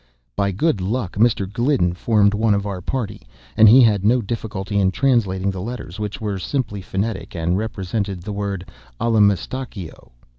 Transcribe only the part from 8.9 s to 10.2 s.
Allamistakeo.